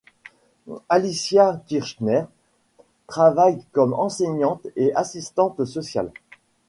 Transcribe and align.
Alicia 0.89 1.61
Kirchner 1.67 2.23
travaille 3.05 3.63
comme 3.71 3.93
enseignante 3.93 4.65
et 4.75 4.91
assistante 4.95 5.63
sociale. 5.65 6.11